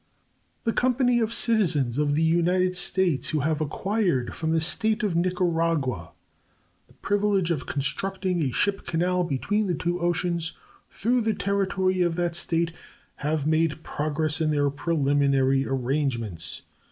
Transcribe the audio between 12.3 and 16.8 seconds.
State have made progress in their preliminary arrangements.